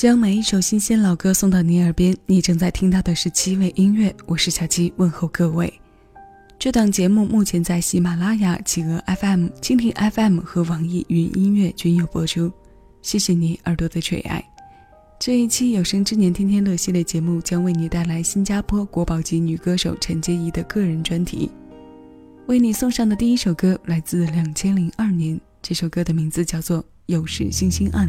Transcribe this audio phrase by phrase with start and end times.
[0.00, 2.16] 将每一首新鲜老歌送到你耳边。
[2.24, 5.70] 你正在听到的是七味音乐，我是小七，问候各位。
[6.58, 12.50] 这档节目目前在喜马拉雅、企鹅 FM、蜻蜓 FM 和网易云音乐均有播出。
[13.02, 14.42] 谢谢你耳朵的垂爱。
[15.18, 21.50] 这一期有生之年天天乐系列节目将为你带来新加坡国宝级女歌手陈洁仪的个人专题。
[22.46, 28.08] 为你送上的第一首歌来自两千零二年，这首歌的名字叫做《又是星星暗》。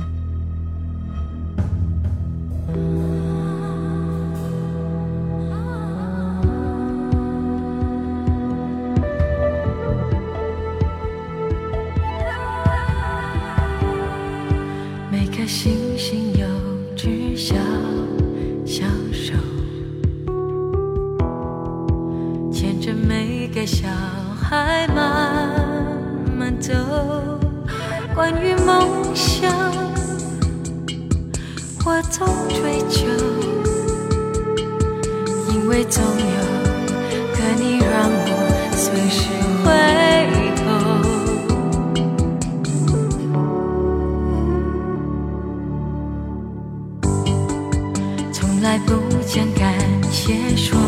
[48.61, 48.93] 来不
[49.25, 49.73] 将感
[50.11, 50.79] 谢说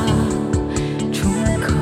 [1.11, 1.27] 出
[1.59, 1.73] 口，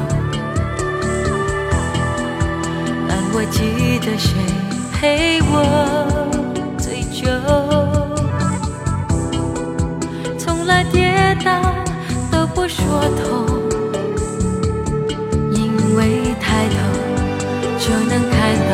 [3.09, 4.31] 但我记得谁
[4.93, 5.53] 陪我
[6.77, 7.27] 最久。
[10.39, 11.61] 从来跌倒
[12.31, 13.45] 都不说痛，
[15.51, 16.75] 因为抬头
[17.77, 18.73] 就能看到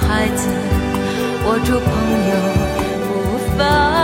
[0.00, 0.48] 孩子，
[1.44, 1.88] 握住朋
[2.30, 2.32] 友
[3.04, 3.08] 不
[3.56, 3.97] 放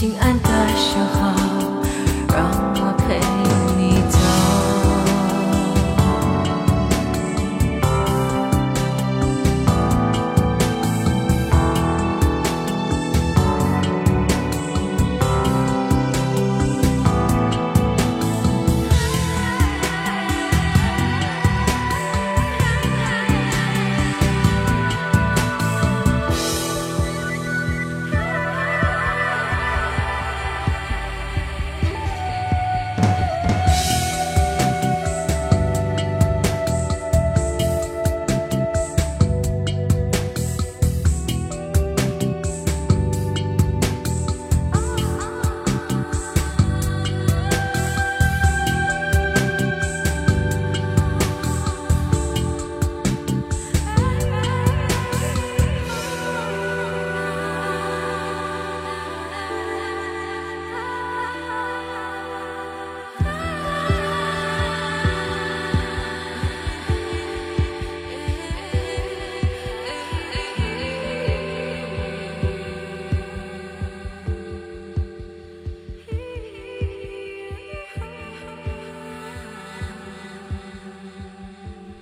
[0.00, 0.49] 心安。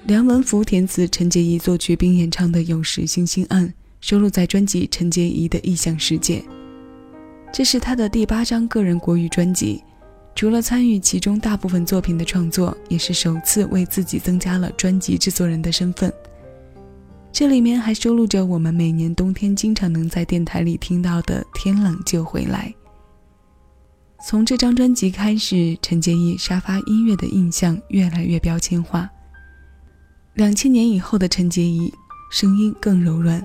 [0.09, 3.69] 梁文福填词，陈洁仪作曲并演唱的《有时星星暗》
[4.01, 6.39] 收录在专辑《陈洁仪的异想世界》。
[7.53, 9.85] 这是他的第八张个人国语专辑，
[10.35, 16.11] 除了参与其中大部分作品的创作，也是首次为自己增加了专辑制作人的身份。
[17.31, 22.75] 这里面还收录着我们每年冬天经常能在电台里听到的《天冷就回来》。
[24.27, 29.07] 从这张专辑开始，陈洁仪沙发音乐的印象越来越标签化。
[30.39, 31.93] 两千年以后的陈洁仪，
[32.31, 33.45] 声音更柔软，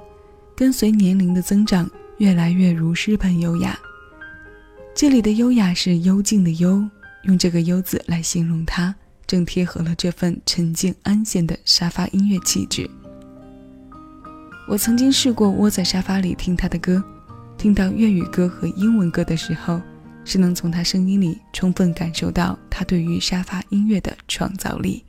[0.56, 3.76] 跟随年龄的增长，越来越如诗般优雅。
[4.94, 6.88] 这里的优雅是幽静的幽，
[7.24, 8.94] 用这个“幽”字来形容它，
[9.26, 12.88] 正贴合了这份沉静安闲的沙发音乐气质。
[14.68, 17.04] 我曾经试过窝在沙发里听他的歌，
[17.58, 19.82] 听到粤语歌和英文歌的时候，
[20.24, 25.04] 是能从他声音里充分感受到他对于沙发音乐的创造力。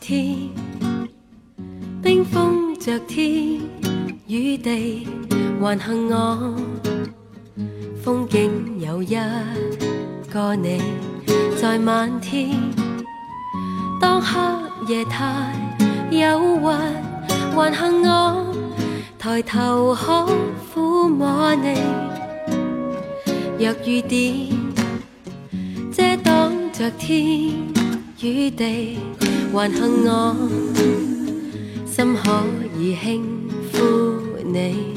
[0.00, 0.48] 天
[2.02, 3.60] 冰封着天
[4.26, 5.06] 与地
[5.60, 6.54] 还幸我，
[8.02, 9.16] 风景有一
[10.32, 10.80] 个你，
[11.60, 12.50] 在漫天。
[14.00, 14.38] 当黑
[14.88, 15.52] 夜太
[16.10, 16.62] 忧郁，
[17.54, 18.54] 还幸我
[19.18, 20.26] 抬头可
[20.72, 21.80] 抚摸你。
[23.58, 24.48] 若雨点
[25.90, 27.50] 遮挡着天
[28.20, 28.98] 与地，
[29.52, 30.36] 还幸我
[31.86, 32.24] 心可
[32.78, 33.04] 以轻
[33.72, 33.74] 抚
[34.44, 34.94] 你。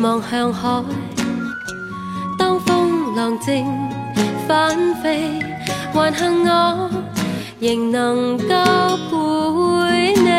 [0.00, 0.82] 望向海，
[2.38, 3.64] 当风浪正
[4.48, 5.38] 翻飞，
[5.92, 6.90] 还幸我
[7.60, 8.54] 仍能够
[9.10, 10.30] 陪你。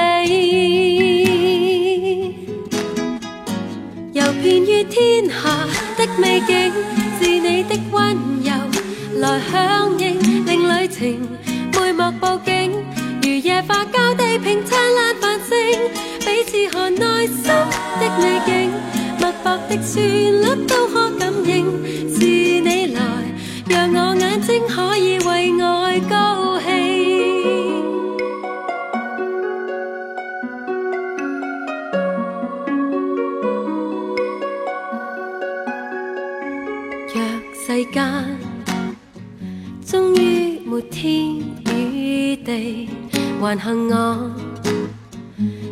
[4.14, 6.74] 游遍于天下的美景，
[7.22, 8.52] 是你的温柔
[9.20, 10.98] 来响应，令旅程
[11.80, 12.50] 每幕布景
[13.44, 15.56] 夜花交地平灿烂繁星，
[16.20, 18.72] 彼此看内心的美景。
[19.20, 20.04] 脉搏的旋
[20.42, 21.81] 律都可感应，
[43.52, 44.32] 还幸我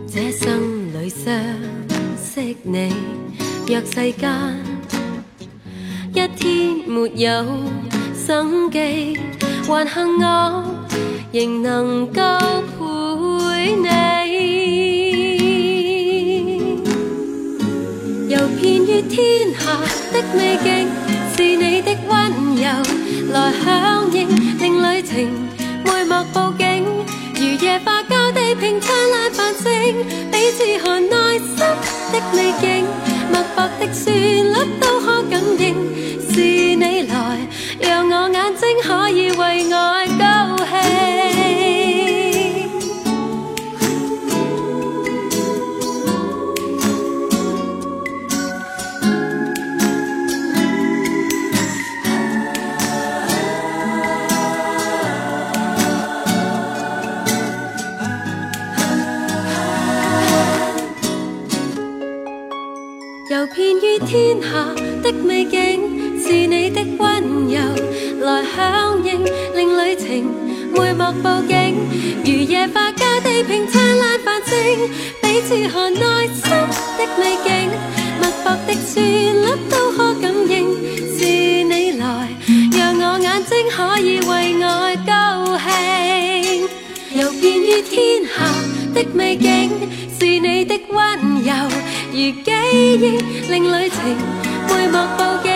[0.05, 1.33] 这生里相
[2.21, 2.93] 识你。
[3.67, 4.29] 若世间
[6.13, 7.45] 一天没有
[8.13, 9.17] 生机，
[9.65, 10.75] 还幸我
[11.31, 12.21] 仍能够
[12.75, 13.87] 陪你。
[18.27, 19.79] 游遍于天下
[20.11, 20.67] 的美景，
[21.37, 22.11] 是你的温
[22.57, 22.61] 柔
[23.31, 23.98] 来享
[64.09, 64.47] 天下
[65.03, 65.79] 的美景，
[66.19, 67.59] 是你的温柔
[68.25, 69.23] 来响应，
[69.53, 70.25] 令旅程
[70.73, 71.75] 每幕布景
[72.25, 74.89] 如夜花交地平灿烂繁星，
[75.21, 76.49] 彼此看内心
[76.97, 77.69] 的美景，
[78.19, 80.75] 脉搏的旋律都可感应，
[81.15, 82.29] 是你来
[82.75, 86.67] 让我眼睛可以为爱高兴，
[87.13, 88.41] 游遍于天下
[88.91, 89.69] 的美景，
[90.19, 91.53] 是你的温柔。
[92.19, 92.51] 如记
[92.99, 93.17] 忆，
[93.49, 93.97] 令旅程
[94.67, 95.49] 每幕布景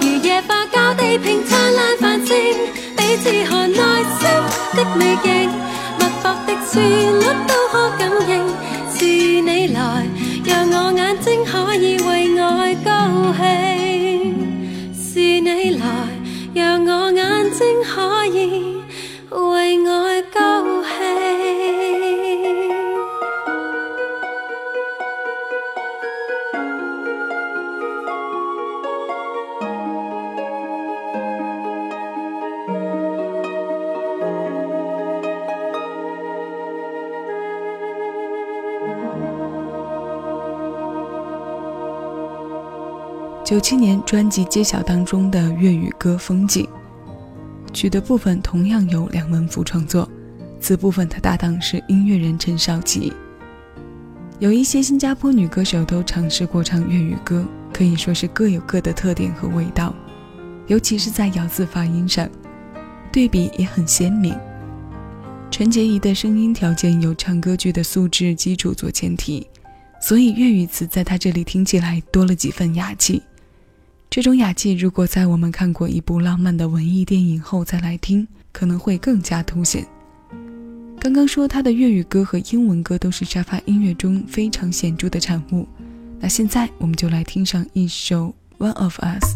[0.00, 2.34] 如夜花交地平灿烂繁星，
[2.96, 3.78] 彼此看内
[4.18, 4.26] 心
[4.74, 5.48] 的美景，
[6.00, 6.82] 脉搏的旋
[7.20, 8.30] 律都可感应，
[8.92, 9.04] 是
[9.42, 10.04] 你来
[10.44, 12.90] 让我眼睛可以为爱高
[13.38, 14.34] 兴，
[14.92, 15.86] 是你来
[16.52, 18.74] 让我眼睛可以
[19.30, 20.01] 为爱
[43.44, 46.64] 九七年专辑揭晓当中的粤语歌《风景》，
[47.72, 50.08] 曲的部分同样由梁文福创作，
[50.60, 53.12] 此部分他搭档是音乐人陈少琪。
[54.38, 59.92] 有一些新加坡女歌手都尝试过唱粤语歌，可以说是各有各的特点和味道，
[60.68, 62.30] 尤其是在咬字发音上，
[63.12, 64.32] 对比也很鲜明。
[65.50, 69.44] 陈洁仪的声音条件有唱歌剧的素质基础做前提，
[70.00, 73.20] 所以粤语词在她这里听起来多了几分雅气。
[74.12, 79.86] 这种雅气，如果在我们看过一部浪漫的文艺电影后再来听，可能会更加凸显。
[81.00, 85.66] 刚刚说他的粤语歌和英文歌都是沙发音乐中非常显著的产物，
[86.20, 89.34] 那现在我们就来听上一首《One of Us》。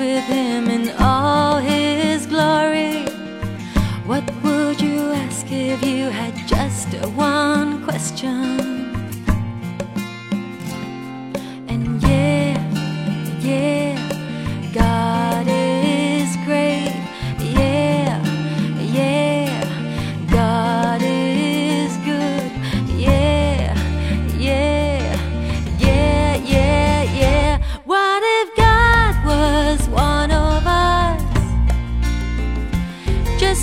[0.00, 3.04] With him in all his glory.
[4.06, 8.79] What would you ask if you had just one question?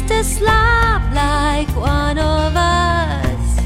[0.08, 3.60] to slap like one of us.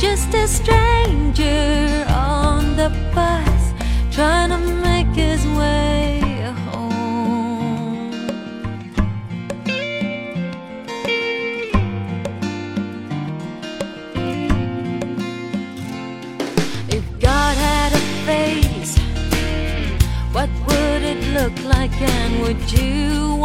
[0.00, 3.72] Just a stranger on the bus
[4.12, 6.20] trying to make his way
[6.66, 8.12] home.
[16.88, 18.96] If God had a face,
[20.32, 23.37] what would it look like, and would you?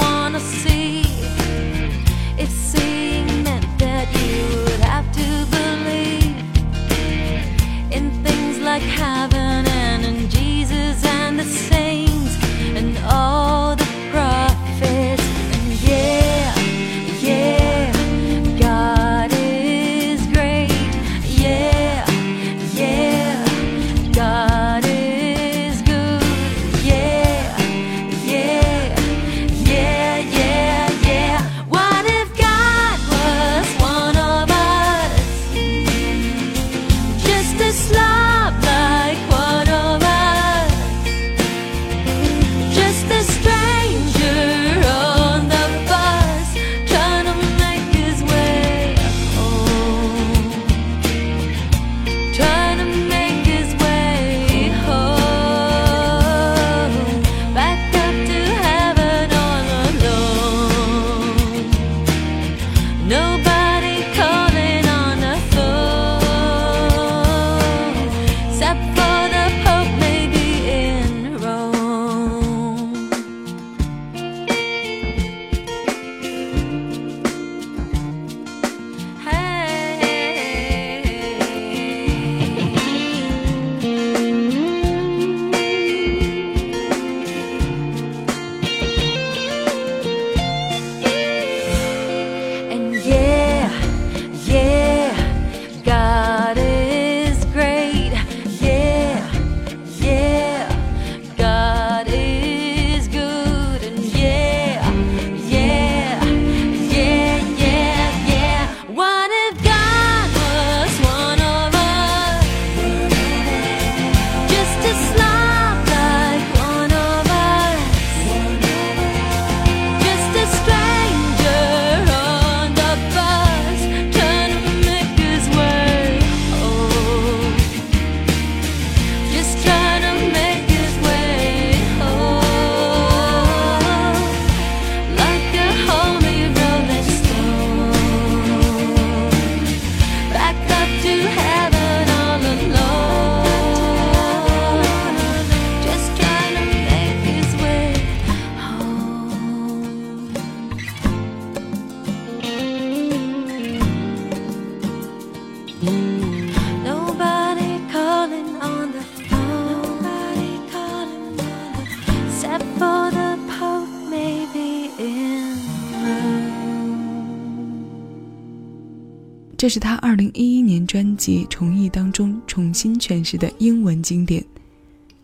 [169.63, 174.43] 这是他2011年专辑《重忆》当中重新诠释的英文经典。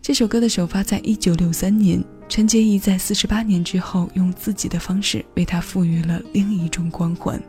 [0.02, 7.38] 这首歌的首发在1963年，陈洁仪在48年之后用自己的方式为它赋予了另一种光环。《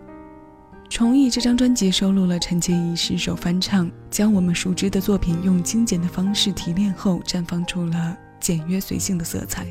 [0.89, 9.65] 重忆》这张专辑收录了陈洁仪十首翻唱，将我们熟知的作品用精简的方式提炼后，绽放出了简约随性的色彩。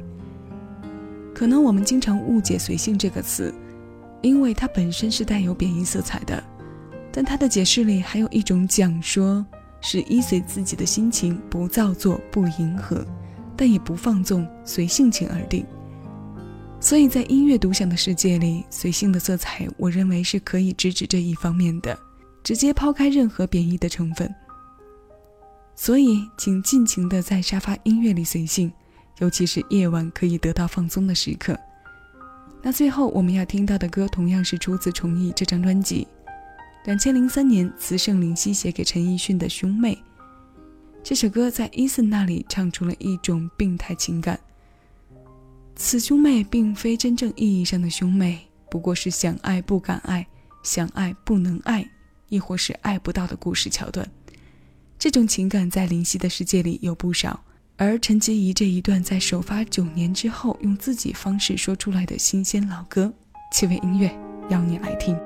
[1.36, 3.54] 可能我们经常误解“随性”这个词，
[4.22, 6.42] 因为它本身是带有贬义色彩的。
[7.20, 9.46] 但他的解释里还有一种讲说，
[9.82, 13.06] 是依随自己的心情，不造作，不迎合，
[13.58, 15.66] 但也不放纵，随性情而定。
[16.80, 22.00] 所以在音乐独享的世界里，随性的色彩，我认为是可以直指这一方面的，
[22.42, 24.34] 直接抛开任何贬义的成分。
[25.76, 28.72] 所以，请尽情的在沙发音乐里随性。
[29.18, 31.54] 尤其是夜晚可以得到放松的时刻。
[32.62, 36.08] 那最后我们要听到的歌同样是出自《重忆》这张专辑，
[36.86, 39.94] 两千零三年词圣林夕写给陈奕迅的《兄妹》。
[41.04, 44.40] 这首歌在伊森那里唱出了一种病态情感。
[45.76, 48.40] 此兄妹并非真正意义上的兄妹，
[48.72, 50.26] 不过是想爱不敢爱，
[50.64, 51.86] 想爱不能爱，
[52.30, 54.10] 亦或是爱不到的故事桥段。
[54.98, 57.44] 这种情感在林夕的世界里有不少。
[57.76, 63.14] 而陈洁仪这一段在首发九年之后用自己方式说出来的新鲜老歌，
[63.54, 64.10] 气味音乐
[64.50, 65.18] 邀你来听。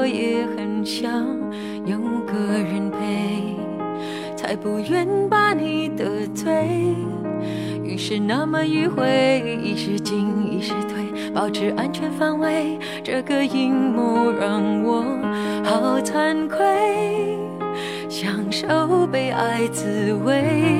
[0.00, 1.12] 我也很想
[1.84, 3.54] 有个人陪。
[4.34, 6.94] 才不愿把你得罪，
[7.84, 12.78] 于是那么迂回，一时进一时退，保持安全范围。
[13.04, 15.04] 这个阴谋让我
[15.62, 17.36] 好惭愧，
[18.08, 20.78] 享受被爱滋味，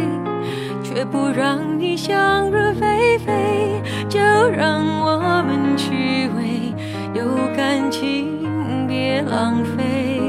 [0.83, 3.83] 却不让你想入非非。
[4.09, 6.73] 就让我们虚伪，
[7.15, 7.23] 有
[7.55, 8.40] 感情
[9.23, 10.21] 浪费，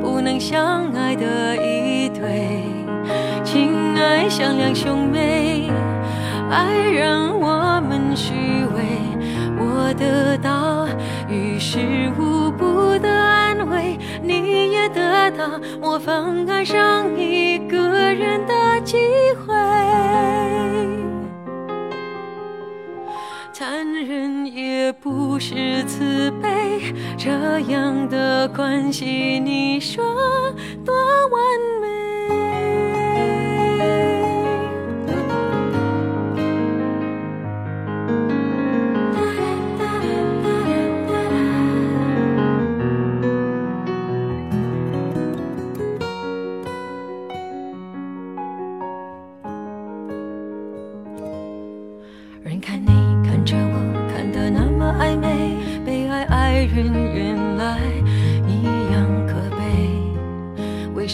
[0.00, 2.08] 不能相爱的一。
[2.10, 2.64] 对，
[3.42, 5.70] 情爱像两兄妹，
[6.50, 8.34] 爱让我们虚
[8.74, 8.82] 伪，
[9.58, 10.86] 我得到
[11.28, 11.78] 于事
[12.18, 17.78] 无补的安慰，你也得到模仿爱上一个
[18.12, 18.98] 人的机
[19.46, 20.99] 会。
[23.70, 27.30] 残忍也不是慈悲，这
[27.72, 30.02] 样的关系，你说
[30.84, 30.92] 多
[31.28, 31.69] 完美？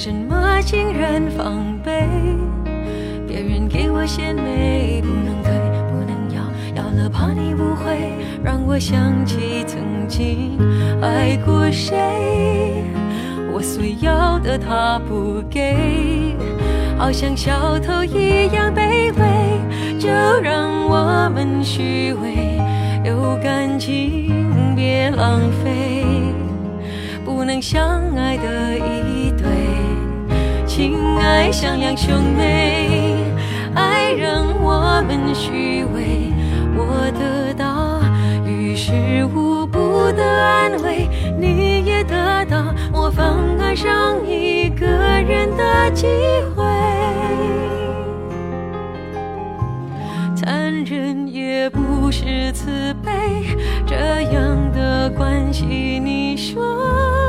[0.07, 0.61] 什么？
[0.63, 2.07] 竟然防备
[3.27, 5.53] 别人给我献媚不能退，
[5.91, 6.43] 不能要，
[6.77, 10.57] 要了怕你误会，让我想起曾经
[11.03, 11.97] 爱过谁。
[13.53, 16.37] 我所要的他不给，
[16.97, 19.99] 好像小偷一样卑微。
[19.99, 20.09] 就
[20.41, 22.61] 让我们虚伪，
[23.05, 26.05] 有感情别浪费，
[27.25, 29.16] 不能相爱的一，
[31.27, 33.25] 爱像两兄妹。
[33.75, 36.33] 爱让我们虚伪，
[36.77, 38.01] 我得到
[38.47, 38.93] 于事
[39.35, 46.07] 无补的安慰，你也得到模仿爱上一个人的机
[46.55, 46.65] 会。
[50.37, 53.11] 残忍也不是慈悲，
[53.85, 53.97] 这
[54.33, 57.26] 样的关系，你说？